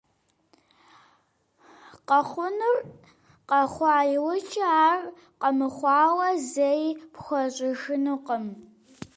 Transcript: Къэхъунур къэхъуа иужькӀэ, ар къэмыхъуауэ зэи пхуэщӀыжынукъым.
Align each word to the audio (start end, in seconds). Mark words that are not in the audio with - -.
Къэхъунур 2.07 2.77
къэхъуа 3.49 3.95
иужькӀэ, 4.15 4.69
ар 4.85 4.99
къэмыхъуауэ 5.39 6.29
зэи 6.51 6.83
пхуэщӀыжынукъым. 7.13 8.45